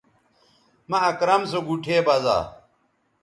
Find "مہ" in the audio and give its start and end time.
0.89-0.97